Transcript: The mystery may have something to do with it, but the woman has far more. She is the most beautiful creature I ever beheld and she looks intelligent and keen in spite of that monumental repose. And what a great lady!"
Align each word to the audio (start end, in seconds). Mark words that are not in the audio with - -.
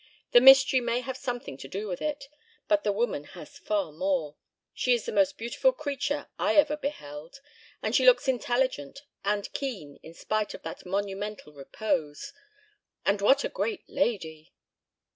The 0.31 0.41
mystery 0.41 0.79
may 0.81 1.01
have 1.01 1.15
something 1.15 1.57
to 1.57 1.67
do 1.67 1.87
with 1.87 2.01
it, 2.01 2.27
but 2.67 2.83
the 2.83 2.91
woman 2.91 3.23
has 3.23 3.59
far 3.59 3.91
more. 3.91 4.35
She 4.73 4.93
is 4.93 5.05
the 5.05 5.11
most 5.11 5.37
beautiful 5.37 5.71
creature 5.73 6.27
I 6.39 6.55
ever 6.55 6.75
beheld 6.75 7.39
and 7.83 7.93
she 7.93 8.03
looks 8.03 8.27
intelligent 8.27 9.03
and 9.23 9.53
keen 9.53 9.99
in 10.01 10.15
spite 10.15 10.55
of 10.55 10.63
that 10.63 10.87
monumental 10.87 11.53
repose. 11.53 12.33
And 13.05 13.21
what 13.21 13.43
a 13.43 13.47
great 13.49 13.87
lady!" 13.87 14.55